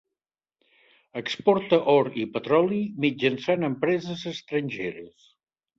[1.21, 5.35] Exporta or i petroli mitjançant empreses estrangeres.